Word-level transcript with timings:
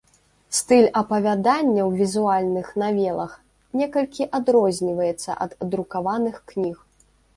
Стыль 0.59 0.87
апавядання 1.01 1.81
ў 1.89 2.07
візуальных 2.07 2.71
навелах 2.83 3.31
некалькі 3.83 4.23
адрозніваецца 4.39 5.37
ад 5.47 5.51
друкаваных 5.75 6.35
кніг. 6.55 6.77